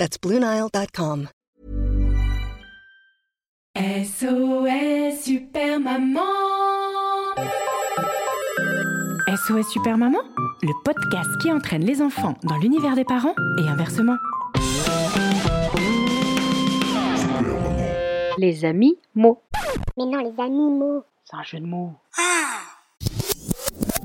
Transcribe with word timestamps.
That's 0.00 0.16
BlueNile.com. 0.16 1.28
SOS 3.76 5.20
Super 5.20 5.78
Maman 5.78 6.22
SOS 9.28 9.68
Super 9.68 9.98
Maman, 9.98 10.20
le 10.62 10.72
podcast 10.86 11.28
qui 11.42 11.52
entraîne 11.52 11.84
les 11.84 12.00
enfants 12.00 12.34
dans 12.44 12.56
l'univers 12.56 12.96
des 12.96 13.04
parents 13.04 13.34
et 13.58 13.68
inversement. 13.68 14.16
Les 18.38 18.64
amis 18.64 18.98
mots. 19.14 19.42
Mais 19.98 20.06
non, 20.06 20.22
les 20.22 20.42
animaux. 20.42 21.04
C'est 21.24 21.36
un 21.36 21.42
jeu 21.42 21.60
de 21.60 21.66
mots. 21.66 21.92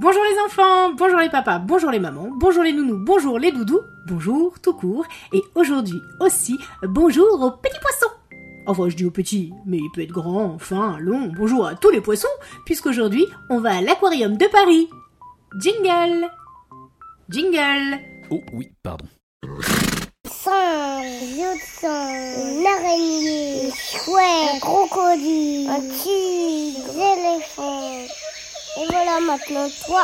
Bonjour 0.05 0.21
les 0.23 0.39
enfants, 0.45 0.93
bonjour 0.93 1.17
les 1.17 1.29
papas, 1.29 1.57
bonjour 1.57 1.89
les 1.89 1.97
mamans, 1.97 2.29
bonjour 2.37 2.61
les 2.61 2.73
nounous, 2.73 3.03
bonjour 3.03 3.39
les 3.39 3.51
doudous, 3.51 3.81
bonjour 4.05 4.59
tout 4.59 4.75
court, 4.75 5.03
et 5.33 5.41
aujourd'hui 5.55 5.99
aussi, 6.19 6.59
bonjour 6.83 7.41
aux 7.41 7.49
petits 7.49 7.79
poissons. 7.79 8.13
Enfin, 8.67 8.87
je 8.87 8.95
dis 8.95 9.05
aux 9.05 9.09
petits, 9.09 9.51
mais 9.65 9.77
il 9.77 9.89
peut 9.95 10.01
être 10.01 10.11
grand, 10.11 10.59
fin, 10.59 10.99
long, 10.99 11.31
bonjour 11.35 11.65
à 11.65 11.73
tous 11.73 11.89
les 11.89 12.01
poissons, 12.01 12.27
puisqu'aujourd'hui, 12.67 13.25
on 13.49 13.59
va 13.59 13.77
à 13.77 13.81
l'aquarium 13.81 14.37
de 14.37 14.45
Paris. 14.45 14.87
Jingle 15.59 16.27
Jingle 17.27 17.99
Oh 18.29 18.43
oui, 18.53 18.71
pardon. 18.83 19.07
Une 21.83 22.67
araignée, 22.67 23.71
un 24.07 24.59
crocodile, 24.59 25.67
un 25.67 25.81
tigre. 25.81 27.41
Maintenant 29.21 29.67
toi. 29.85 30.03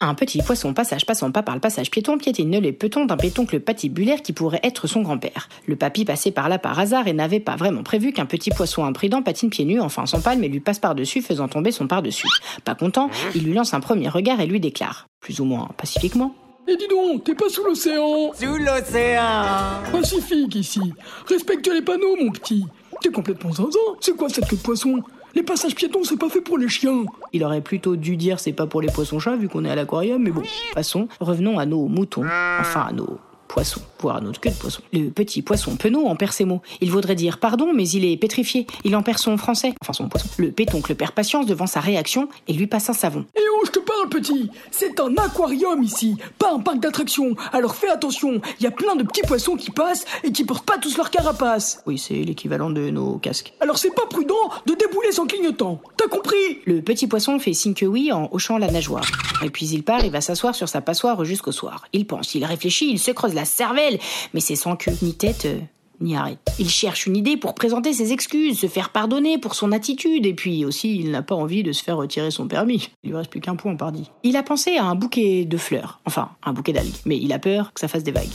Un 0.00 0.14
petit 0.14 0.42
poisson 0.42 0.74
passage 0.74 1.06
passant 1.06 1.30
pas 1.30 1.42
par 1.42 1.54
le 1.54 1.60
passage 1.60 1.90
piéton 1.90 2.18
piétine 2.18 2.58
les 2.58 2.72
petons 2.72 3.04
d'un 3.04 3.16
pétoncle 3.16 3.60
patibulaire 3.60 4.22
qui 4.22 4.32
pourrait 4.32 4.60
être 4.64 4.88
son 4.88 5.02
grand-père. 5.02 5.48
Le 5.66 5.76
papy 5.76 6.04
passait 6.04 6.32
par 6.32 6.48
là 6.48 6.58
par 6.58 6.78
hasard 6.78 7.06
et 7.06 7.12
n'avait 7.12 7.40
pas 7.40 7.54
vraiment 7.54 7.84
prévu 7.84 8.12
qu'un 8.12 8.26
petit 8.26 8.50
poisson 8.50 8.84
imprudent 8.84 9.22
patine 9.22 9.50
pieds 9.50 9.64
nus, 9.64 9.80
enfin 9.80 10.06
sans 10.06 10.20
palme 10.20 10.42
et 10.42 10.48
lui 10.48 10.60
passe 10.60 10.80
par-dessus 10.80 11.22
faisant 11.22 11.46
tomber 11.46 11.70
son 11.70 11.86
par-dessus. 11.86 12.28
Pas 12.64 12.74
content, 12.74 13.10
il 13.34 13.44
lui 13.44 13.54
lance 13.54 13.74
un 13.74 13.80
premier 13.80 14.08
regard 14.08 14.40
et 14.40 14.46
lui 14.46 14.60
déclare, 14.60 15.06
plus 15.20 15.40
ou 15.40 15.44
moins 15.44 15.68
pacifiquement. 15.76 16.34
Et 16.66 16.76
dis 16.76 16.88
donc, 16.88 17.24
t'es 17.24 17.34
pas 17.34 17.48
sous 17.48 17.64
l'océan 17.64 18.32
Sous 18.34 18.56
l'océan 18.56 19.82
Pacifique 19.92 20.54
ici. 20.56 20.92
Respecte 21.26 21.68
les 21.68 21.82
panneaux, 21.82 22.16
mon 22.20 22.30
petit. 22.30 22.66
T'es 23.00 23.10
complètement 23.10 23.52
zinzin. 23.52 23.78
C'est 24.00 24.16
quoi 24.16 24.28
cette 24.28 24.48
queue 24.48 24.56
de 24.56 24.62
poisson? 24.62 25.02
Les 25.34 25.42
passages 25.42 25.74
piétons, 25.74 26.04
c'est 26.04 26.16
pas 26.16 26.28
fait 26.28 26.40
pour 26.40 26.58
les 26.58 26.68
chiens. 26.68 27.04
Il 27.32 27.44
aurait 27.44 27.60
plutôt 27.60 27.96
dû 27.96 28.16
dire 28.16 28.40
c'est 28.40 28.52
pas 28.52 28.66
pour 28.66 28.80
les 28.80 28.88
poissons-chats 28.88 29.36
vu 29.36 29.48
qu'on 29.48 29.64
est 29.64 29.70
à 29.70 29.74
l'aquarium, 29.74 30.22
mais 30.22 30.30
bon. 30.30 30.42
Passons, 30.74 31.08
revenons 31.20 31.58
à 31.58 31.66
nos 31.66 31.86
moutons, 31.86 32.24
enfin 32.24 32.86
à 32.88 32.92
nos 32.92 33.18
poissons, 33.48 33.80
voire 34.00 34.16
à 34.16 34.20
notre 34.20 34.40
queue 34.40 34.50
de 34.50 34.54
poisson. 34.54 34.82
Le 34.92 35.08
petit 35.08 35.42
poisson 35.42 35.76
penaud 35.76 36.06
en 36.06 36.14
perd 36.14 36.32
ses 36.32 36.44
mots. 36.44 36.60
Il 36.80 36.90
voudrait 36.90 37.14
dire 37.14 37.38
pardon, 37.38 37.72
mais 37.74 37.88
il 37.88 38.04
est 38.04 38.16
pétrifié. 38.16 38.66
Il 38.84 38.94
en 38.94 39.02
perd 39.02 39.18
son 39.18 39.36
français, 39.36 39.74
enfin 39.82 39.92
son 39.92 40.08
poisson. 40.08 40.28
Le 40.36 40.52
pétoncle 40.52 40.94
perd 40.94 41.12
patience 41.12 41.46
devant 41.46 41.66
sa 41.66 41.80
réaction 41.80 42.28
et 42.46 42.52
lui 42.52 42.66
passe 42.66 42.90
un 42.90 42.92
savon. 42.92 43.24
Et 43.36 43.40
oh, 43.54 43.64
je 43.66 43.70
te 43.72 43.78
parle, 43.80 44.08
petit? 44.08 44.50
C'est 44.70 45.00
un 45.00 45.14
aquarium 45.16 45.82
ici, 45.82 46.16
pas 46.38 46.52
un 46.52 46.60
parc 46.60 46.78
d'attractions. 46.80 47.34
Alors 47.52 47.74
fais 47.74 47.88
attention, 47.88 48.40
il 48.60 48.64
y 48.64 48.66
a 48.66 48.70
plein 48.70 48.96
de 48.96 49.02
petits 49.02 49.22
poissons 49.22 49.56
qui 49.56 49.70
passent 49.70 50.04
et 50.22 50.30
qui 50.30 50.44
portent 50.44 50.66
pas 50.66 50.78
tous 50.78 50.96
leur 50.96 51.10
carapace. 51.10 51.82
Oui, 51.86 51.98
c'est 51.98 52.14
l'équivalent 52.14 52.70
de 52.70 52.90
nos 52.90 53.18
casques. 53.18 53.54
Alors 53.60 53.78
c'est 53.78 53.94
pas 53.94 54.06
prudent 54.06 54.34
de 54.66 54.74
débouler 54.74 55.12
sans 55.12 55.26
clignotant. 55.26 55.80
T'as 55.96 56.08
compris? 56.08 56.36
Le 56.66 56.82
petit 56.82 57.06
poisson 57.06 57.38
fait 57.38 57.54
signe 57.54 57.74
que 57.74 57.86
oui 57.86 58.12
en 58.12 58.28
hochant 58.32 58.58
la 58.58 58.70
nageoire. 58.70 59.06
Et 59.42 59.50
puis 59.50 59.66
il 59.66 59.82
part 59.82 60.04
et 60.04 60.10
va 60.10 60.20
s'asseoir 60.20 60.54
sur 60.54 60.68
sa 60.68 60.80
passoire 60.80 61.24
jusqu'au 61.24 61.52
soir. 61.52 61.86
Il 61.92 62.06
pense, 62.06 62.34
il 62.34 62.44
réfléchit, 62.44 62.90
il 62.90 62.98
se 62.98 63.10
creuse 63.10 63.34
la 63.38 63.44
cervelle, 63.44 63.98
mais 64.34 64.40
c'est 64.40 64.56
sans 64.56 64.74
queue, 64.74 64.92
ni 65.00 65.14
tête, 65.14 65.44
euh, 65.44 65.60
ni 66.00 66.16
arrête. 66.16 66.40
Il 66.58 66.68
cherche 66.68 67.06
une 67.06 67.16
idée 67.16 67.36
pour 67.36 67.54
présenter 67.54 67.92
ses 67.92 68.12
excuses, 68.12 68.58
se 68.58 68.66
faire 68.66 68.90
pardonner 68.90 69.38
pour 69.38 69.54
son 69.54 69.70
attitude, 69.70 70.26
et 70.26 70.34
puis 70.34 70.64
aussi 70.64 70.96
il 70.98 71.12
n'a 71.12 71.22
pas 71.22 71.36
envie 71.36 71.62
de 71.62 71.70
se 71.70 71.84
faire 71.84 71.96
retirer 71.96 72.32
son 72.32 72.48
permis. 72.48 72.90
Il 73.04 73.10
lui 73.10 73.16
reste 73.16 73.30
plus 73.30 73.40
qu'un 73.40 73.54
point, 73.54 73.76
pardi. 73.76 74.10
Il 74.24 74.36
a 74.36 74.42
pensé 74.42 74.76
à 74.76 74.84
un 74.84 74.96
bouquet 74.96 75.44
de 75.44 75.56
fleurs, 75.56 76.00
enfin 76.04 76.30
un 76.44 76.52
bouquet 76.52 76.72
d'algues, 76.72 76.94
mais 77.06 77.16
il 77.16 77.32
a 77.32 77.38
peur 77.38 77.72
que 77.72 77.80
ça 77.80 77.86
fasse 77.86 78.02
des 78.02 78.12
vagues. 78.12 78.26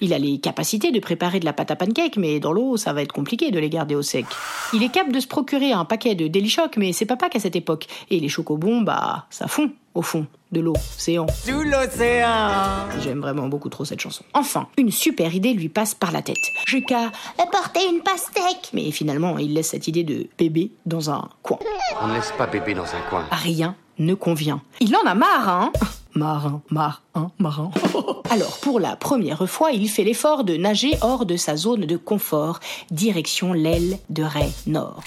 Il 0.00 0.12
a 0.12 0.18
les 0.18 0.38
capacités 0.38 0.92
de 0.92 1.00
préparer 1.00 1.40
de 1.40 1.44
la 1.44 1.52
pâte 1.52 1.72
à 1.72 1.76
pancake, 1.76 2.16
mais 2.16 2.38
dans 2.38 2.52
l'eau, 2.52 2.76
ça 2.76 2.92
va 2.92 3.02
être 3.02 3.12
compliqué 3.12 3.50
de 3.50 3.58
les 3.58 3.68
garder 3.68 3.96
au 3.96 4.02
sec. 4.02 4.26
Il 4.72 4.82
est 4.82 4.90
capable 4.90 5.12
de 5.12 5.20
se 5.20 5.28
procurer 5.28 5.72
un 5.72 5.84
paquet 5.84 6.14
de 6.14 6.28
Deli 6.28 6.48
Choc, 6.48 6.76
mais 6.76 6.92
c'est 6.92 7.06
papa 7.06 7.28
qu'à 7.28 7.40
cette 7.40 7.56
époque. 7.56 7.86
Et 8.10 8.20
les 8.20 8.28
chocobons, 8.28 8.80
bah, 8.80 9.26
ça 9.30 9.48
fond 9.48 9.70
au 9.94 10.02
fond 10.02 10.26
de 10.52 10.60
l'océan. 10.60 11.26
Sous 11.44 11.62
l'océan 11.62 12.88
J'aime 13.02 13.20
vraiment 13.20 13.48
beaucoup 13.48 13.68
trop 13.68 13.84
cette 13.84 14.00
chanson. 14.00 14.24
Enfin, 14.34 14.68
une 14.76 14.90
super 14.90 15.34
idée 15.34 15.54
lui 15.54 15.68
passe 15.68 15.94
par 15.94 16.12
la 16.12 16.22
tête. 16.22 16.36
J'ai 16.66 16.82
qu'à 16.82 17.10
Porter 17.50 17.80
une 17.88 18.00
pastèque. 18.00 18.70
Mais 18.72 18.90
finalement, 18.90 19.38
il 19.38 19.54
laisse 19.54 19.68
cette 19.70 19.88
idée 19.88 20.04
de 20.04 20.26
bébé 20.38 20.70
dans 20.86 21.10
un 21.10 21.28
coin. 21.42 21.58
On 22.00 22.08
ne 22.08 22.14
laisse 22.14 22.32
pas 22.36 22.46
bébé 22.46 22.74
dans 22.74 22.84
un 22.84 23.00
coin. 23.08 23.26
Rien 23.30 23.74
ne 23.98 24.14
convient. 24.14 24.62
Il 24.80 24.94
en 24.96 25.06
a 25.06 25.14
marre, 25.14 25.48
hein 25.48 25.72
Marin, 26.14 26.60
marin, 26.70 27.30
marin. 27.38 27.70
Alors, 28.30 28.58
pour 28.58 28.80
la 28.80 28.96
première 28.96 29.48
fois, 29.48 29.70
il 29.72 29.88
fait 29.88 30.04
l'effort 30.04 30.44
de 30.44 30.56
nager 30.56 30.92
hors 31.00 31.24
de 31.24 31.36
sa 31.36 31.56
zone 31.56 31.86
de 31.86 31.96
confort, 31.96 32.60
direction 32.90 33.54
l'aile 33.54 33.98
de 34.10 34.22
Ray 34.22 34.52
Nord. 34.66 35.02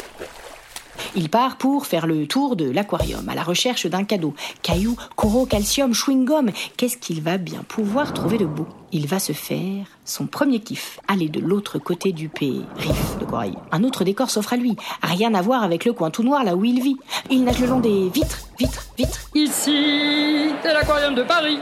Il 1.17 1.29
part 1.29 1.55
pour 1.55 1.85
faire 1.85 2.07
le 2.07 2.27
tour 2.27 2.57
de 2.57 2.69
l'aquarium 2.69 3.29
à 3.29 3.35
la 3.35 3.43
recherche 3.43 3.85
d'un 3.85 4.03
cadeau. 4.03 4.33
Cailloux, 4.61 4.97
coraux, 5.15 5.45
calcium, 5.45 5.93
chewing-gum. 5.93 6.51
Qu'est-ce 6.75 6.97
qu'il 6.97 7.21
va 7.21 7.37
bien 7.37 7.63
pouvoir 7.67 8.13
trouver 8.13 8.37
de 8.37 8.45
beau? 8.45 8.67
Il 8.91 9.07
va 9.07 9.19
se 9.19 9.31
faire 9.31 9.85
son 10.03 10.27
premier 10.27 10.59
kiff. 10.59 10.99
Aller 11.07 11.29
de 11.29 11.39
l'autre 11.39 11.79
côté 11.79 12.11
du 12.11 12.27
pays. 12.27 12.65
Riff 12.75 13.17
de 13.19 13.25
corail. 13.25 13.53
Un 13.71 13.85
autre 13.85 14.03
décor 14.03 14.29
s'offre 14.29 14.53
à 14.53 14.57
lui. 14.57 14.75
Rien 15.01 15.33
à 15.33 15.41
voir 15.41 15.63
avec 15.63 15.85
le 15.85 15.93
coin 15.93 16.11
tout 16.11 16.23
noir 16.23 16.43
là 16.43 16.55
où 16.55 16.65
il 16.65 16.81
vit. 16.81 16.97
Il 17.29 17.45
nage 17.45 17.59
le 17.59 17.67
long 17.67 17.79
des 17.79 18.09
vitres, 18.09 18.49
vitres, 18.59 18.85
vitres. 18.97 19.29
Ici, 19.33 20.51
c'est 20.61 20.73
l'aquarium 20.73 21.15
de 21.15 21.23
Paris. 21.23 21.59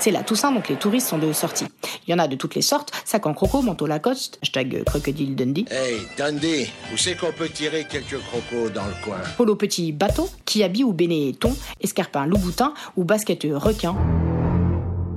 C'est 0.00 0.10
la 0.10 0.22
Toussaint, 0.22 0.52
donc 0.52 0.68
les 0.68 0.76
touristes 0.76 1.08
sont 1.08 1.18
de 1.18 1.32
sortie. 1.32 1.66
Il 2.06 2.10
y 2.10 2.14
en 2.14 2.18
a 2.18 2.28
de 2.28 2.36
toutes 2.36 2.54
les 2.54 2.62
sortes, 2.62 2.92
sac 3.04 3.26
en 3.26 3.34
croco, 3.34 3.62
manteau 3.62 3.86
Lacoste, 3.86 4.38
hashtag 4.42 4.84
crocodile 4.84 5.34
Dundee, 5.34 5.66
Hey, 5.70 5.98
Dundee, 6.16 6.70
où 6.92 6.96
c'est 6.96 7.16
qu'on 7.16 7.32
peut 7.32 7.48
tirer 7.48 7.84
quelques 7.88 8.18
crocos 8.18 8.70
dans 8.72 8.86
le 8.86 8.94
coin? 9.04 9.18
Polo 9.36 9.56
petit 9.56 9.92
bateau, 9.92 10.28
kiabi 10.44 10.84
ou 10.84 10.92
bénéton, 10.92 11.54
escarpin 11.80 12.26
louboutin 12.26 12.74
ou 12.96 13.04
basket 13.04 13.46
requin. 13.50 13.96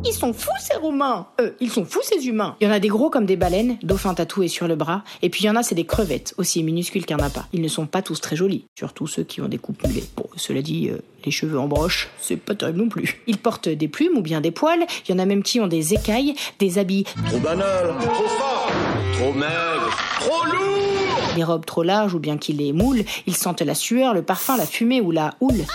Ils 0.04 0.14
sont 0.14 0.34
fous 0.34 0.50
ces 0.60 0.78
Romains. 0.78 1.28
Euh, 1.40 1.52
ils 1.60 1.70
sont 1.70 1.86
fous 1.86 2.02
ces 2.04 2.28
humains. 2.28 2.56
Il 2.60 2.68
y 2.68 2.70
en 2.70 2.74
a 2.74 2.80
des 2.80 2.88
gros 2.88 3.10
comme 3.10 3.26
des 3.26 3.36
baleines, 3.36 3.78
dauphins 3.84 4.14
tatoués 4.14 4.48
sur 4.48 4.68
le 4.68 4.76
bras, 4.76 5.04
et 5.22 5.30
puis 5.30 5.44
il 5.44 5.46
y 5.46 5.50
en 5.50 5.56
a 5.56 5.64
c'est 5.64 5.76
des 5.76 5.86
crevettes, 5.86 6.34
aussi 6.38 6.64
minuscules 6.64 7.06
qu'un 7.06 7.18
appât. 7.18 7.46
Ils 7.54 7.62
ne 7.62 7.68
sont 7.68 7.86
pas 7.86 8.02
tous 8.02 8.20
très 8.20 8.36
jolis, 8.36 8.66
surtout 8.76 9.08
ceux 9.08 9.24
qui 9.24 9.42
ont 9.42 9.48
des 9.48 9.60
coupes 9.60 9.86
mulet. 9.88 10.04
Bon, 10.18 10.26
cela 10.36 10.62
dit, 10.62 10.90
euh, 10.90 10.98
les 11.24 11.32
cheveux 11.32 11.60
en 11.60 11.68
broche, 11.68 12.10
c'est 12.20 12.38
pas 12.38 12.56
terrible 12.56 12.80
non 12.80 12.90
plus. 12.90 13.22
Ils 13.28 13.38
portent 13.38 13.70
des 13.70 13.88
plumes 13.88 14.18
ou 14.18 14.22
bien 14.22 14.42
des 14.42 14.52
poils, 14.52 14.86
il 15.08 15.12
y 15.12 15.14
en 15.14 15.20
a 15.20 15.26
même 15.26 15.44
qui 15.44 15.60
ont 15.60 15.68
des 15.68 15.94
écailles, 15.94 16.34
des 16.60 16.78
habits, 16.80 17.06
Trop 17.28 17.40
banal, 17.40 17.94
trop 18.00 18.28
fort, 18.28 18.72
trop 19.14 19.34
maigre, 19.34 19.98
trop 20.20 20.46
lourd. 20.46 21.36
Des 21.36 21.44
robes 21.44 21.66
trop 21.66 21.84
larges 21.84 22.16
ou 22.16 22.20
bien 22.20 22.38
qui 22.38 22.54
les 22.54 22.74
moulent, 22.74 23.04
ils 23.28 23.38
sentent 23.38 23.62
la 23.62 23.76
sueur, 23.76 24.14
le 24.14 24.24
parfum, 24.24 24.58
la 24.58 24.66
fumée 24.66 25.00
ou 25.00 25.12
la 25.12 25.36
houle. 25.40 25.66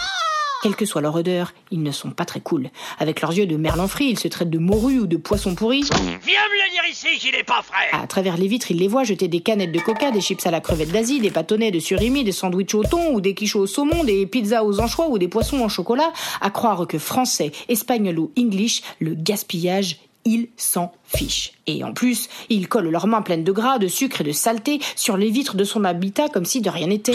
Quelle 0.62 0.76
que 0.76 0.86
soit 0.86 1.00
leur 1.00 1.14
odeur, 1.14 1.52
ils 1.70 1.82
ne 1.82 1.90
sont 1.90 2.10
pas 2.10 2.24
très 2.24 2.40
cool. 2.40 2.70
Avec 2.98 3.20
leurs 3.20 3.32
yeux 3.32 3.46
de 3.46 3.56
merlan 3.56 3.88
frit, 3.88 4.06
ils 4.06 4.18
se 4.18 4.28
traitent 4.28 4.50
de 4.50 4.58
morue 4.58 5.00
ou 5.00 5.06
de 5.06 5.16
poisson 5.16 5.54
pourri. 5.54 5.82
Viens 5.82 6.00
me 6.00 6.64
le 6.64 6.70
dire 6.72 6.82
ici 6.90 7.18
qu'il 7.18 7.34
est 7.34 7.44
pas 7.44 7.62
frais 7.62 7.88
À 7.92 8.06
travers 8.06 8.36
les 8.36 8.48
vitres, 8.48 8.70
ils 8.70 8.78
les 8.78 8.88
voient 8.88 9.04
jeter 9.04 9.28
des 9.28 9.40
canettes 9.40 9.72
de 9.72 9.80
coca, 9.80 10.10
des 10.10 10.20
chips 10.20 10.44
à 10.46 10.50
la 10.50 10.60
crevette 10.60 10.90
d'Asie, 10.90 11.20
des 11.20 11.30
bâtonnets 11.30 11.70
de 11.70 11.78
surimi, 11.78 12.24
des 12.24 12.32
sandwichs 12.32 12.74
au 12.74 12.84
thon 12.84 13.12
ou 13.12 13.20
des 13.20 13.34
quiches 13.34 13.56
au 13.56 13.66
saumon, 13.66 14.04
des 14.04 14.26
pizzas 14.26 14.64
aux 14.64 14.80
anchois 14.80 15.08
ou 15.08 15.18
des 15.18 15.28
poissons 15.28 15.60
en 15.60 15.68
chocolat. 15.68 16.12
À 16.40 16.50
croire 16.50 16.86
que 16.86 16.98
français, 16.98 17.52
espagnol 17.68 18.18
ou 18.18 18.32
english, 18.38 18.82
le 19.00 19.14
gaspillage, 19.14 19.98
ils 20.26 20.48
s'en 20.56 20.92
fichent. 21.04 21.52
Et 21.66 21.84
en 21.84 21.92
plus, 21.92 22.28
ils 22.50 22.68
collent 22.68 22.90
leurs 22.90 23.06
mains 23.06 23.22
pleines 23.22 23.44
de 23.44 23.52
gras, 23.52 23.78
de 23.78 23.88
sucre 23.88 24.20
et 24.20 24.24
de 24.24 24.32
saleté 24.32 24.80
sur 24.96 25.16
les 25.16 25.30
vitres 25.30 25.56
de 25.56 25.64
son 25.64 25.84
habitat 25.84 26.28
comme 26.28 26.44
si 26.44 26.60
de 26.60 26.68
rien 26.68 26.88
n'était. 26.88 27.14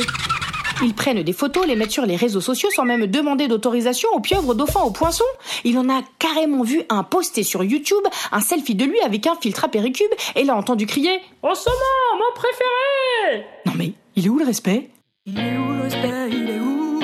Ils 0.84 0.96
prennent 0.96 1.22
des 1.22 1.34
photos, 1.34 1.68
les 1.68 1.76
mettent 1.76 1.92
sur 1.92 2.08
les 2.08 2.16
réseaux 2.16 2.42
sociaux 2.42 2.70
sans 2.74 2.86
même 2.86 3.06
demander 3.06 3.48
d'autorisation 3.48 4.10
aux 4.14 4.20
pieuvres, 4.20 4.50
aux 4.50 4.54
dauphins, 4.56 4.82
aux 4.82 4.92
poissons. 4.92 5.24
Il 5.64 5.78
en 5.78 5.88
a 5.90 6.02
carrément 6.18 6.64
vu 6.64 6.82
un 6.90 7.04
posté 7.04 7.44
sur 7.44 7.64
YouTube, 7.64 8.04
un 8.32 8.42
selfie 8.42 8.74
de 8.74 8.86
lui 8.86 9.00
avec 9.02 9.28
un 9.28 9.36
filtre 9.36 9.66
à 9.66 9.68
péricube, 9.68 10.10
et 10.36 10.44
l'a 10.44 10.56
entendu 10.56 10.88
crier 10.88 11.20
En 11.44 11.54
ce 11.54 11.70
moment, 11.70 12.24
mon 12.24 12.36
préféré 12.36 13.46
Non 13.68 13.74
mais, 13.78 13.94
il 14.16 14.26
est 14.26 14.30
où 14.30 14.40
le 14.40 14.46
respect? 14.46 14.90
Il 15.28 15.38
est 15.38 15.58
où 15.58 15.72
le 15.72 15.82
respect? 15.84 16.30
Il 16.32 16.50
est 16.50 16.60
où? 16.60 17.00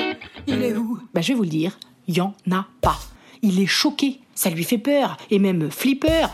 Il 0.48 0.62
est 0.64 0.74
où? 0.74 0.98
Bah 1.14 1.20
je 1.20 1.28
vais 1.28 1.34
vous 1.34 1.44
le 1.44 1.48
dire, 1.48 1.78
y 2.08 2.20
en 2.20 2.34
a 2.50 2.66
pas. 2.80 2.98
Il 3.42 3.60
est 3.60 3.66
choqué, 3.66 4.18
ça 4.34 4.50
lui 4.50 4.64
fait 4.64 4.78
peur, 4.78 5.16
et 5.30 5.38
même 5.38 5.70
flipper. 5.70 6.26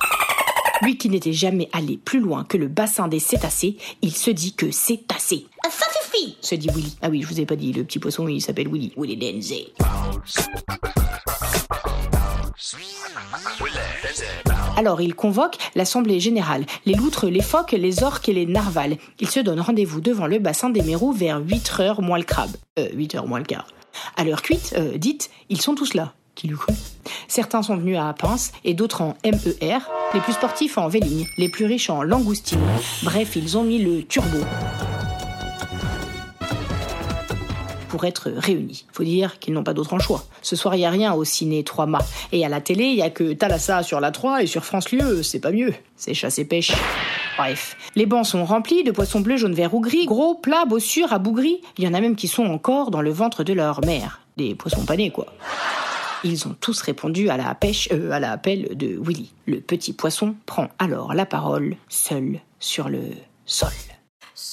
Lui 0.80 0.96
qui 0.96 1.10
n'était 1.10 1.34
jamais 1.34 1.68
allé 1.72 1.98
plus 1.98 2.20
loin 2.20 2.44
que 2.44 2.56
le 2.56 2.68
bassin 2.68 3.06
des 3.06 3.20
cétacés, 3.20 3.76
il 4.00 4.12
se 4.12 4.30
dit 4.30 4.54
que 4.54 4.70
c'est 4.70 5.04
assez. 5.14 5.46
Dit 6.56 6.68
Willy. 6.68 6.96
Ah 7.02 7.08
oui, 7.10 7.22
je 7.22 7.26
vous 7.26 7.40
ai 7.40 7.46
pas 7.46 7.56
dit, 7.56 7.72
le 7.72 7.82
petit 7.82 7.98
poisson 7.98 8.28
il 8.28 8.40
s'appelle 8.40 8.68
Willy. 8.68 8.92
Willy 8.96 9.16
Denze. 9.16 9.54
Alors 14.76 15.00
il 15.00 15.14
convoque 15.14 15.56
l'assemblée 15.74 16.20
générale, 16.20 16.64
les 16.86 16.94
loutres, 16.94 17.26
les 17.26 17.42
phoques, 17.42 17.72
les 17.72 18.04
orques 18.04 18.28
et 18.28 18.32
les 18.32 18.46
narvals. 18.46 18.96
Ils 19.18 19.28
se 19.28 19.40
donnent 19.40 19.60
rendez-vous 19.60 20.00
devant 20.00 20.28
le 20.28 20.38
bassin 20.38 20.70
des 20.70 20.82
mérous 20.82 21.12
vers 21.12 21.40
8 21.40 21.72
heures 21.80 22.02
moins 22.02 22.18
le 22.18 22.24
crabe. 22.24 22.50
Euh, 22.78 22.88
8 22.92 23.16
heures 23.16 23.26
moins 23.26 23.40
le 23.40 23.44
quart. 23.44 23.66
À 24.16 24.24
l'heure 24.24 24.42
cuite, 24.42 24.74
euh, 24.78 24.96
dite, 24.96 25.30
ils 25.48 25.60
sont 25.60 25.74
tous 25.74 25.94
là. 25.94 26.14
Qui 26.36 26.48
l'eût 26.48 26.56
cru? 26.56 26.72
Certains 27.28 27.62
sont 27.62 27.76
venus 27.76 27.98
à 27.98 28.12
pince 28.12 28.52
et 28.64 28.74
d'autres 28.74 29.02
en 29.02 29.16
MER, 29.24 29.78
les 30.12 30.20
plus 30.20 30.32
sportifs 30.32 30.78
en 30.78 30.88
véligne, 30.88 31.26
les 31.38 31.48
plus 31.48 31.64
riches 31.64 31.90
en 31.90 32.02
langoustine. 32.02 32.60
Bref, 33.02 33.36
ils 33.36 33.56
ont 33.56 33.64
mis 33.64 33.78
le 33.78 34.02
turbo 34.02 34.38
pour 37.94 38.06
être 38.06 38.28
réunis. 38.28 38.86
Faut 38.92 39.04
dire 39.04 39.38
qu'ils 39.38 39.54
n'ont 39.54 39.62
pas 39.62 39.72
d'autre 39.72 39.94
en 39.94 40.00
choix. 40.00 40.24
Ce 40.42 40.56
soir, 40.56 40.74
il 40.74 40.78
n'y 40.78 40.84
a 40.84 40.90
rien 40.90 41.14
au 41.14 41.22
ciné 41.22 41.62
3 41.62 41.86
mâts. 41.86 42.04
Et 42.32 42.44
à 42.44 42.48
la 42.48 42.60
télé, 42.60 42.86
il 42.86 42.96
y 42.96 43.02
a 43.02 43.08
que 43.08 43.34
Thalassa 43.34 43.84
sur 43.84 44.00
la 44.00 44.10
3 44.10 44.42
et 44.42 44.48
sur 44.48 44.64
France 44.64 44.90
Lieu, 44.90 45.22
c'est 45.22 45.38
pas 45.38 45.52
mieux. 45.52 45.72
C'est 45.94 46.12
chasse 46.12 46.40
et 46.40 46.44
pêche. 46.44 46.72
Bref. 47.38 47.76
Les 47.94 48.04
bancs 48.04 48.26
sont 48.26 48.44
remplis 48.44 48.82
de 48.82 48.90
poissons 48.90 49.20
bleus, 49.20 49.36
jaunes, 49.36 49.54
verts 49.54 49.74
ou 49.74 49.80
gris, 49.80 50.06
gros, 50.06 50.34
plats, 50.34 50.64
bossures, 50.64 51.12
abougris. 51.12 51.60
Il 51.78 51.84
y 51.84 51.86
en 51.86 51.94
a 51.94 52.00
même 52.00 52.16
qui 52.16 52.26
sont 52.26 52.46
encore 52.46 52.90
dans 52.90 53.00
le 53.00 53.12
ventre 53.12 53.44
de 53.44 53.52
leur 53.52 53.80
mère. 53.84 54.22
Des 54.36 54.56
poissons 54.56 54.84
panés, 54.84 55.12
quoi. 55.12 55.26
Ils 56.24 56.48
ont 56.48 56.56
tous 56.60 56.82
répondu 56.82 57.28
à 57.28 57.36
la 57.36 57.54
pêche, 57.54 57.88
euh, 57.92 58.10
à 58.10 58.18
l'appel 58.18 58.76
de 58.76 58.98
Willy. 59.00 59.30
Le 59.46 59.60
petit 59.60 59.92
poisson 59.92 60.34
prend 60.46 60.66
alors 60.80 61.14
la 61.14 61.26
parole, 61.26 61.76
seul 61.88 62.40
sur 62.58 62.88
le 62.88 63.02
sol. 63.46 63.70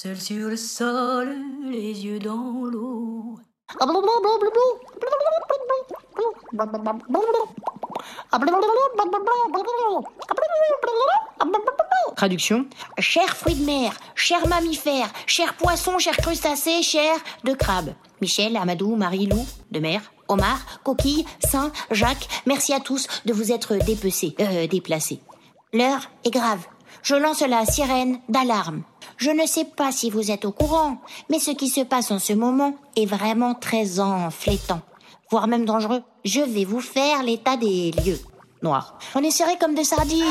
Seul 0.02 0.20
sur 0.20 0.48
le 0.48 0.56
sol, 0.56 1.28
les 1.70 2.04
yeux 2.04 2.18
dans 2.18 2.64
l'eau. 2.64 3.38
Traduction 12.16 12.66
Cher 12.98 13.36
fruit 13.36 13.54
de 13.54 13.64
mer, 13.64 13.92
cher 14.16 14.44
mammifère, 14.48 15.06
cher 15.28 15.54
poisson, 15.54 15.96
cher 16.00 16.16
crustacé, 16.16 16.82
cher 16.82 17.14
de 17.44 17.52
crabe. 17.52 17.94
Michel, 18.20 18.56
Amadou, 18.56 18.96
Marie-Lou, 18.96 19.46
de 19.70 19.78
mer, 19.78 20.00
Omar, 20.26 20.58
Coquille, 20.82 21.24
Saint, 21.38 21.70
Jacques, 21.92 22.26
merci 22.46 22.72
à 22.72 22.80
tous 22.80 23.06
de 23.24 23.32
vous 23.32 23.52
être 23.52 23.76
dépecés, 23.76 24.34
euh, 24.40 24.66
déplacés. 24.66 25.20
L'heure 25.72 26.10
est 26.24 26.32
grave. 26.32 26.66
Je 27.04 27.14
lance 27.14 27.42
la 27.42 27.64
sirène 27.66 28.18
d'alarme. 28.28 28.82
Je 29.22 29.30
ne 29.30 29.46
sais 29.46 29.64
pas 29.64 29.92
si 29.92 30.10
vous 30.10 30.32
êtes 30.32 30.44
au 30.44 30.50
courant, 30.50 30.96
mais 31.30 31.38
ce 31.38 31.52
qui 31.52 31.68
se 31.68 31.82
passe 31.82 32.10
en 32.10 32.18
ce 32.18 32.32
moment 32.32 32.74
est 32.96 33.06
vraiment 33.06 33.54
très 33.54 34.00
enflétant, 34.00 34.80
voire 35.30 35.46
même 35.46 35.64
dangereux. 35.64 36.02
Je 36.24 36.40
vais 36.40 36.64
vous 36.64 36.80
faire 36.80 37.22
l'état 37.22 37.56
des 37.56 37.92
lieux. 38.04 38.18
Noir. 38.62 38.98
On 39.14 39.22
est 39.22 39.30
serrés 39.30 39.58
comme 39.60 39.76
des 39.76 39.84
sardines. 39.84 40.24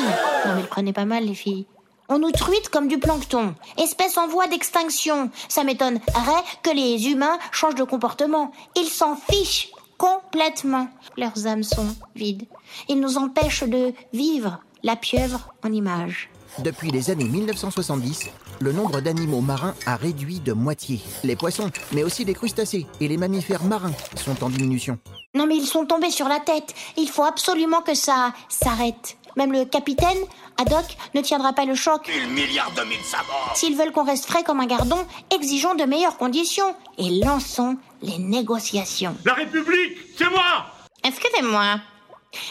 Non 0.45 0.55
mais 0.55 0.63
le 0.63 0.67
prenez 0.67 0.91
pas 0.91 1.05
mal 1.05 1.23
les 1.23 1.35
filles. 1.35 1.67
On 2.09 2.19
nous 2.19 2.31
truite 2.31 2.67
comme 2.67 2.89
du 2.89 2.97
plancton. 2.97 3.55
Espèce 3.77 4.17
en 4.17 4.27
voie 4.27 4.47
d'extinction. 4.47 5.31
Ça 5.47 5.63
m'étonnerait 5.63 6.43
que 6.61 6.75
les 6.75 7.07
humains 7.07 7.39
changent 7.53 7.75
de 7.75 7.85
comportement. 7.85 8.51
Ils 8.75 8.89
s'en 8.89 9.15
fichent 9.15 9.69
complètement. 9.97 10.89
Leurs 11.15 11.47
âmes 11.47 11.63
sont 11.63 11.95
vides. 12.13 12.45
Ils 12.89 12.99
nous 12.99 13.17
empêchent 13.17 13.63
de 13.63 13.93
vivre 14.11 14.59
la 14.83 14.97
pieuvre 14.97 15.53
en 15.63 15.71
image. 15.71 16.30
Depuis 16.59 16.91
les 16.91 17.09
années 17.09 17.27
1970, 17.29 18.29
le 18.59 18.71
nombre 18.73 18.99
d'animaux 18.99 19.41
marins 19.41 19.73
a 19.85 19.95
réduit 19.95 20.39
de 20.39 20.53
moitié. 20.53 20.99
Les 21.23 21.35
poissons, 21.35 21.71
mais 21.93 22.03
aussi 22.03 22.25
les 22.25 22.33
crustacés 22.33 22.85
et 22.99 23.07
les 23.07 23.17
mammifères 23.17 23.63
marins 23.63 23.93
sont 24.15 24.43
en 24.43 24.49
diminution. 24.49 24.99
Non 25.33 25.47
mais 25.47 25.55
ils 25.55 25.65
sont 25.65 25.85
tombés 25.85 26.11
sur 26.11 26.27
la 26.27 26.39
tête. 26.39 26.73
Il 26.97 27.09
faut 27.09 27.23
absolument 27.23 27.81
que 27.81 27.93
ça 27.95 28.33
s'arrête. 28.49 29.17
Même 29.37 29.53
le 29.53 29.63
capitaine, 29.63 30.17
Haddock, 30.59 30.85
ne 31.15 31.21
tiendra 31.21 31.53
pas 31.53 31.63
le 31.63 31.73
choc. 31.73 32.09
Mille 32.09 32.27
milliards 32.33 32.73
de 32.73 32.83
mille 32.83 33.03
sabords 33.03 33.51
S'ils 33.55 33.77
veulent 33.77 33.93
qu'on 33.93 34.03
reste 34.03 34.25
frais 34.25 34.43
comme 34.43 34.59
un 34.59 34.65
gardon, 34.65 35.05
exigeons 35.33 35.75
de 35.75 35.85
meilleures 35.85 36.17
conditions 36.17 36.75
et 36.97 37.21
lançons 37.23 37.77
les 38.01 38.17
négociations. 38.17 39.15
La 39.23 39.33
République, 39.33 39.97
c'est 40.17 40.29
moi 40.29 40.65
Excusez-moi. 41.05 41.77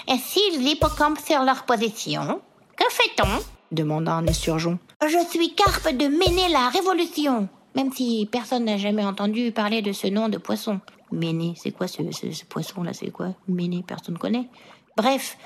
Et 0.09 0.17
s'ils 0.17 0.65
l'hippocampe 0.65 1.19
sur 1.25 1.43
leur 1.43 1.65
position, 1.65 2.41
que 2.77 2.85
fait-on? 2.91 3.43
Demanda 3.73 4.13
un 4.15 4.27
esturgeon. 4.27 4.79
Je 5.03 5.19
suis 5.31 5.55
Carpe 5.55 5.91
de 5.91 6.07
Méné 6.07 6.49
la 6.51 6.69
Révolution. 6.69 7.49
Même 7.77 7.93
si 7.93 8.29
personne 8.31 8.65
n'a 8.65 8.77
jamais 8.77 9.05
entendu 9.05 9.53
parler 9.53 9.81
de 9.83 9.93
ce 9.93 10.09
nom 10.09 10.29
de 10.29 10.39
poisson. 10.39 10.81
Méné, 11.13 11.55
c'est 11.57 11.71
quoi 11.71 11.87
ce, 11.87 12.03
ce- 12.13 12.33
ce 12.33 12.45
poisson-là? 12.45 12.93
C'est 12.93 13.11
quoi? 13.11 13.29
Méné, 13.49 13.85
personne 13.87 14.19
connaît. 14.19 14.49
Bref, 14.97 15.37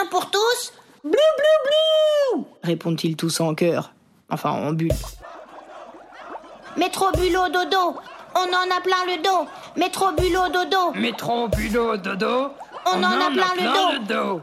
un 0.00 0.06
pour 0.06 0.30
tous, 0.30 0.72
blou 1.04 1.10
blou 1.12 2.38
blou 2.38 2.46
Répondent-ils 2.62 3.16
tous 3.16 3.40
en 3.40 3.54
chœur. 3.54 3.92
Enfin, 4.30 4.50
en 4.50 4.72
bulle. 4.72 4.92
Métro 6.76 7.10
bulot 7.12 7.48
dodo, 7.50 7.96
on 8.34 8.48
en 8.48 8.76
a 8.76 8.80
plein 8.80 9.04
le 9.06 9.22
dos. 9.22 9.46
Métro 9.76 10.12
bulot 10.12 10.48
dodo, 10.48 10.92
Métro, 10.94 11.48
bulot, 11.48 11.96
dodo. 11.98 12.50
On 12.86 13.02
en 13.02 13.20
a 13.20 13.30
plein 13.30 13.54
le 13.54 14.06
dos. 14.06 14.40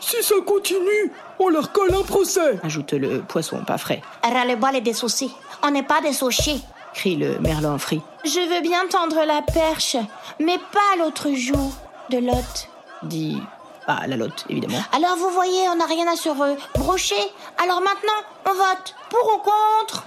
Si 0.00 0.22
ça 0.22 0.34
continue, 0.46 1.10
on 1.38 1.48
leur 1.48 1.72
colle 1.72 1.94
un 1.94 2.02
procès 2.02 2.58
Ajoute 2.62 2.92
le 2.92 3.22
poisson 3.22 3.62
pas 3.64 3.78
frais. 3.78 4.02
ras-le-bas 4.22 4.72
les 4.72 4.80
dessoucis. 4.80 5.32
On 5.62 5.70
n'est 5.70 5.82
pas 5.82 6.00
des 6.00 6.12
sauchés. 6.12 6.60
Crie 6.94 7.16
le 7.16 7.38
merlan 7.40 7.78
frit. 7.78 8.00
Je 8.24 8.40
veux 8.40 8.62
bien 8.62 8.86
tendre 8.88 9.24
la 9.26 9.42
perche, 9.42 9.96
mais 10.40 10.58
pas 10.58 10.96
l'autre 10.98 11.28
joue 11.34 11.74
de 12.10 12.18
Lot. 12.18 12.68
Dit. 13.02 13.40
Ah, 13.88 14.06
la 14.08 14.16
lotte, 14.16 14.44
évidemment. 14.48 14.82
Alors 14.92 15.16
vous 15.16 15.30
voyez, 15.30 15.68
on 15.68 15.76
n'a 15.76 15.86
rien 15.86 16.06
à 16.08 16.16
se 16.16 16.28
brocher. 16.76 17.14
Alors 17.62 17.80
maintenant, 17.80 18.20
on 18.48 18.54
vote 18.54 18.94
pour 19.10 19.34
ou 19.34 19.38
contre 19.38 20.04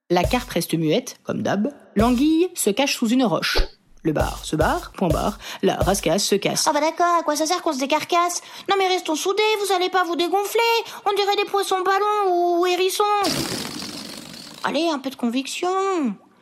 La 0.10 0.24
carpe 0.24 0.50
reste 0.50 0.74
muette, 0.74 1.18
comme 1.24 1.42
d'hab. 1.44 1.72
L'anguille 1.96 2.50
se 2.56 2.70
cache 2.70 2.96
sous 2.96 3.10
une 3.10 3.26
roche. 3.26 3.58
Le 4.06 4.14
bar 4.14 4.46
se 4.46 4.56
barre, 4.56 4.92
point 4.92 5.08
barre. 5.08 5.40
La 5.64 5.78
rascasse 5.78 6.24
se 6.24 6.36
casse. 6.36 6.68
Ah 6.70 6.74
bah 6.74 6.80
d'accord, 6.80 7.18
à 7.20 7.24
quoi 7.24 7.36
ça 7.36 7.48
sert 7.48 7.64
qu'on 7.64 7.74
se 7.74 7.80
décarcasse? 7.80 8.44
Non 8.70 8.76
mais 8.78 8.88
restons 8.88 9.16
soudés, 9.16 9.42
vous 9.66 9.74
allez 9.74 9.90
pas 9.90 10.04
vous 10.04 10.16
dégonfler. 10.16 10.62
On 11.10 11.14
dirait 11.16 11.36
des 11.38 11.50
poissons 11.50 11.82
ballons 11.82 12.60
ou 12.60 12.68
hérissons. 12.68 13.04
Allez, 14.64 14.88
un 14.94 15.00
peu 15.00 15.10
de 15.10 15.16
conviction. 15.16 15.68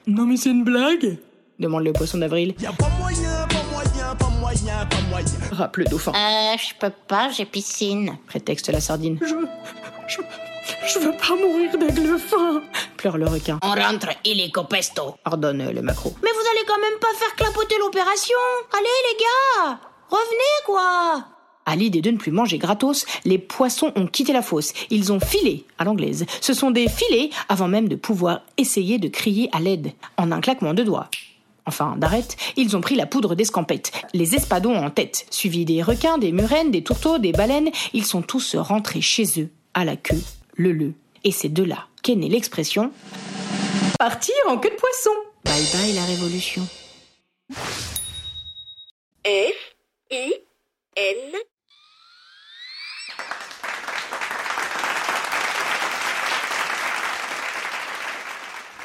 Non 0.07 0.25
mais 0.25 0.35
c'est 0.35 0.49
une 0.49 0.65
blague 0.65 1.17
Demande 1.57 1.85
le 1.85 1.93
poisson 1.93 2.17
d'avril. 2.17 2.53
Rappe 5.53 5.77
le 5.77 5.85
dauphin. 5.85 6.11
Euh, 6.11 6.57
je 6.57 6.73
peux 6.77 6.91
pas, 7.07 7.29
j'ai 7.29 7.45
piscine. 7.45 8.17
Prétexte 8.27 8.67
la 8.67 8.81
sardine. 8.81 9.17
Je... 9.21 9.35
Je... 10.09 10.21
Je 10.87 10.99
veux 10.99 11.11
pas 11.11 11.35
mourir 11.35 11.77
d'aigle 11.77 12.17
fin 12.17 12.61
Pleure 12.97 13.17
le 13.17 13.25
requin. 13.25 13.59
On 13.61 13.71
rentre 13.71 14.09
illico 14.25 14.63
pesto. 14.63 15.15
Ordonne 15.25 15.71
le 15.71 15.81
macro. 15.81 16.13
Mais 16.21 16.29
vous 16.29 16.42
allez 16.53 16.65
quand 16.67 16.79
même 16.79 16.99
pas 16.99 17.13
faire 17.15 17.35
clapoter 17.35 17.75
l'opération. 17.79 18.37
Allez 18.73 18.85
les 19.11 19.23
gars, 19.23 19.79
revenez 20.09 20.65
quoi. 20.65 21.25
À 21.65 21.75
l'idée 21.75 22.01
de 22.01 22.11
ne 22.11 22.17
plus 22.17 22.31
manger 22.31 22.57
gratos, 22.57 23.05
les 23.23 23.37
poissons 23.37 23.93
ont 23.95 24.07
quitté 24.07 24.33
la 24.33 24.41
fosse. 24.41 24.73
Ils 24.89 25.13
ont 25.13 25.19
filé, 25.19 25.65
à 25.77 25.85
l'anglaise. 25.85 26.25
Ce 26.41 26.53
sont 26.53 26.71
des 26.71 26.89
filets 26.89 27.29
avant 27.47 27.69
même 27.69 27.87
de 27.87 27.95
pouvoir 27.95 28.41
essayer 28.57 28.97
de 28.99 29.07
crier 29.07 29.49
à 29.53 29.61
l'aide, 29.61 29.93
en 30.17 30.31
un 30.31 30.41
claquement 30.41 30.73
de 30.73 30.83
doigts. 30.83 31.09
Enfin, 31.65 31.95
d'arrête, 31.97 32.35
ils 32.57 32.75
ont 32.75 32.81
pris 32.81 32.95
la 32.95 33.05
poudre 33.05 33.35
d'escampette, 33.35 33.93
les 34.13 34.35
espadons 34.35 34.75
en 34.75 34.89
tête, 34.89 35.25
suivis 35.29 35.63
des 35.63 35.81
requins, 35.81 36.17
des 36.17 36.33
murènes, 36.33 36.71
des 36.71 36.83
tourteaux, 36.83 37.17
des 37.17 37.31
baleines. 37.31 37.71
Ils 37.93 38.05
sont 38.05 38.21
tous 38.21 38.55
rentrés 38.55 39.01
chez 39.01 39.39
eux, 39.39 39.49
à 39.73 39.85
la 39.85 39.95
queue, 39.95 40.21
le 40.55 40.73
le. 40.73 40.93
Et 41.23 41.31
c'est 41.31 41.47
de 41.47 41.63
là 41.63 41.87
qu'est 42.01 42.15
née 42.15 42.27
l'expression 42.27 42.91
Partir 43.97 44.35
en 44.49 44.57
queue 44.57 44.71
de 44.71 44.75
poisson 44.75 45.11
Bye 45.43 45.65
bye 45.73 45.93
la 45.93 46.05
révolution. 46.05 46.65
F 49.25 49.75
I 50.11 50.33
N 50.95 51.35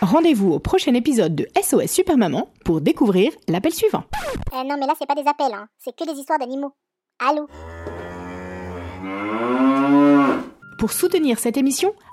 Rendez-vous 0.00 0.52
au 0.52 0.58
prochain 0.58 0.94
épisode 0.94 1.34
de 1.34 1.48
SOS 1.60 1.90
Super 1.90 2.16
Maman 2.16 2.48
pour 2.64 2.80
découvrir 2.80 3.32
l'appel 3.48 3.72
suivant. 3.72 4.04
Euh, 4.54 4.64
non, 4.64 4.76
mais 4.78 4.86
là, 4.86 4.94
c'est 4.98 5.06
pas 5.06 5.14
des 5.14 5.26
appels, 5.28 5.52
hein. 5.52 5.68
c'est 5.78 5.94
que 5.94 6.10
des 6.10 6.18
histoires 6.18 6.38
d'animaux. 6.38 6.72
Allô? 7.18 7.48
Pour 10.78 10.92
soutenir 10.92 11.38
cette 11.40 11.56
émission, 11.56 11.92